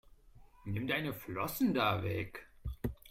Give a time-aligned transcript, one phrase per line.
[0.65, 2.49] Nimm deine Flossen da weg!